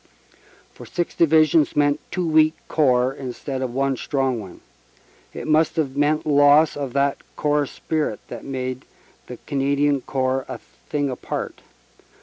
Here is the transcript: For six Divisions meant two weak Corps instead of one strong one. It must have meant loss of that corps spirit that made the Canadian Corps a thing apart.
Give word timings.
For 0.73 0.87
six 0.87 1.13
Divisions 1.13 1.75
meant 1.75 1.99
two 2.09 2.27
weak 2.27 2.55
Corps 2.67 3.13
instead 3.13 3.61
of 3.61 3.71
one 3.71 3.95
strong 3.95 4.39
one. 4.39 4.61
It 5.31 5.45
must 5.47 5.75
have 5.75 5.95
meant 5.95 6.25
loss 6.25 6.75
of 6.75 6.93
that 6.93 7.17
corps 7.35 7.67
spirit 7.67 8.19
that 8.27 8.43
made 8.43 8.83
the 9.27 9.37
Canadian 9.45 10.01
Corps 10.01 10.43
a 10.49 10.57
thing 10.89 11.11
apart. 11.11 11.61